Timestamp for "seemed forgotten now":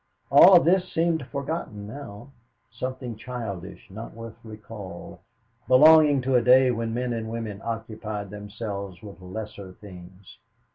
0.91-2.31